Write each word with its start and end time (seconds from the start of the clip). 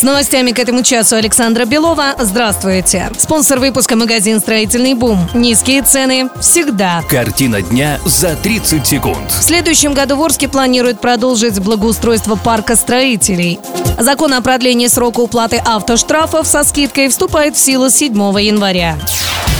С 0.00 0.02
новостями 0.02 0.52
к 0.52 0.58
этому 0.58 0.82
часу 0.82 1.16
Александра 1.16 1.66
Белова. 1.66 2.14
Здравствуйте. 2.18 3.10
Спонсор 3.18 3.58
выпуска 3.58 3.96
магазин 3.96 4.40
«Строительный 4.40 4.94
бум». 4.94 5.28
Низкие 5.34 5.82
цены 5.82 6.30
всегда. 6.40 7.02
Картина 7.06 7.60
дня 7.60 8.00
за 8.06 8.34
30 8.34 8.86
секунд. 8.86 9.30
В 9.30 9.42
следующем 9.42 9.92
году 9.92 10.16
в 10.16 10.22
Орске 10.22 10.48
планируют 10.48 11.02
продолжить 11.02 11.58
благоустройство 11.58 12.36
парка 12.36 12.76
строителей. 12.76 13.60
Закон 13.98 14.32
о 14.32 14.40
продлении 14.40 14.86
срока 14.86 15.20
уплаты 15.20 15.60
автоштрафов 15.62 16.46
со 16.46 16.64
скидкой 16.64 17.10
вступает 17.10 17.56
в 17.56 17.58
силу 17.58 17.90
с 17.90 17.96
7 17.96 18.14
января. 18.40 18.96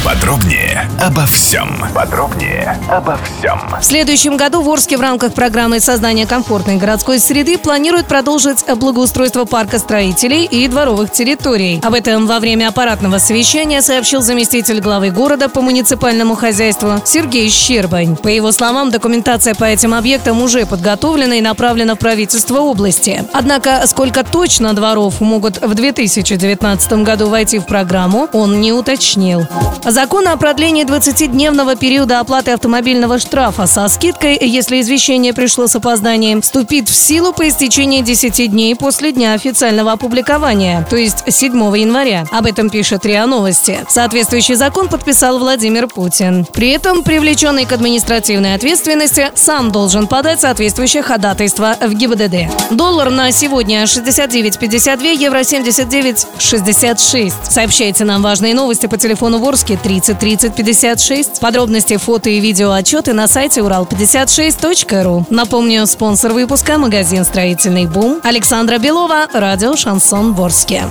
Подробнее 0.04 0.88
обо 0.98 1.26
всем. 1.26 1.76
Подробнее 1.94 2.78
обо 2.88 3.18
всем. 3.18 3.60
В 3.78 3.84
следующем 3.84 4.38
году 4.38 4.62
в 4.62 4.68
Орске 4.70 4.96
в 4.96 5.00
рамках 5.02 5.34
программы 5.34 5.78
создания 5.78 6.26
комфортной 6.26 6.76
городской 6.76 7.18
среды 7.18 7.58
планируют 7.58 8.06
продолжить 8.06 8.64
благоустройство 8.76 9.44
парка 9.44 9.78
строителей 9.78 10.46
и 10.46 10.66
дворовых 10.68 11.12
территорий. 11.12 11.80
Об 11.82 11.92
этом 11.92 12.26
во 12.26 12.40
время 12.40 12.68
аппаратного 12.68 13.18
совещания 13.18 13.82
сообщил 13.82 14.22
заместитель 14.22 14.80
главы 14.80 15.10
города 15.10 15.50
по 15.50 15.60
муниципальному 15.60 16.34
хозяйству 16.34 16.94
Сергей 17.04 17.50
Щербань. 17.50 18.16
По 18.16 18.28
его 18.28 18.52
словам, 18.52 18.90
документация 18.90 19.54
по 19.54 19.64
этим 19.64 19.92
объектам 19.92 20.40
уже 20.40 20.64
подготовлена 20.64 21.34
и 21.36 21.42
направлена 21.42 21.94
в 21.94 21.98
правительство 21.98 22.60
области. 22.60 23.22
Однако, 23.34 23.86
сколько 23.86 24.24
точно 24.24 24.72
дворов 24.72 25.20
могут 25.20 25.60
в 25.60 25.74
2019 25.74 26.92
году 27.04 27.28
войти 27.28 27.58
в 27.58 27.66
программу, 27.66 28.30
он 28.32 28.62
не 28.62 28.72
уточнил. 28.72 29.46
Закон 29.90 30.28
о 30.28 30.36
продлении 30.36 30.84
20-дневного 30.84 31.74
периода 31.76 32.20
оплаты 32.20 32.52
автомобильного 32.52 33.18
штрафа 33.18 33.66
со 33.66 33.88
скидкой, 33.88 34.38
если 34.40 34.80
извещение 34.80 35.34
пришло 35.34 35.66
с 35.66 35.74
опозданием, 35.74 36.42
вступит 36.42 36.88
в 36.88 36.94
силу 36.94 37.32
по 37.32 37.48
истечении 37.48 38.00
10 38.00 38.52
дней 38.52 38.76
после 38.76 39.10
дня 39.10 39.32
официального 39.32 39.90
опубликования, 39.90 40.86
то 40.88 40.94
есть 40.94 41.24
7 41.26 41.76
января. 41.76 42.24
Об 42.30 42.46
этом 42.46 42.70
пишет 42.70 43.04
РИА 43.04 43.26
Новости. 43.26 43.80
Соответствующий 43.88 44.54
закон 44.54 44.86
подписал 44.88 45.40
Владимир 45.40 45.88
Путин. 45.88 46.46
При 46.52 46.68
этом 46.68 47.02
привлеченный 47.02 47.64
к 47.64 47.72
административной 47.72 48.54
ответственности 48.54 49.32
сам 49.34 49.72
должен 49.72 50.06
подать 50.06 50.40
соответствующее 50.40 51.02
ходатайство 51.02 51.76
в 51.80 51.92
ГИБДД. 51.92 52.70
Доллар 52.70 53.10
на 53.10 53.32
сегодня 53.32 53.82
69.52, 53.82 55.16
евро 55.16 55.40
79.66. 55.40 57.32
Сообщайте 57.50 58.04
нам 58.04 58.22
важные 58.22 58.54
новости 58.54 58.86
по 58.86 58.96
телефону 58.96 59.38
Ворске 59.38 59.79
30 59.82 60.18
30 60.18 60.54
56. 60.54 61.40
Подробности, 61.40 61.96
фото 61.96 62.30
и 62.30 62.40
видео 62.40 62.72
отчеты 62.72 63.12
на 63.12 63.28
сайте 63.28 63.60
урал56.ру. 63.60 65.26
Напомню, 65.30 65.86
спонсор 65.86 66.32
выпуска– 66.32 66.78
магазин 66.78 67.24
«Строительный 67.24 67.86
бум». 67.86 68.20
Александра 68.22 68.78
Белова, 68.78 69.26
радио 69.32 69.76
«Шансон 69.76 70.34
Ворске». 70.34 70.84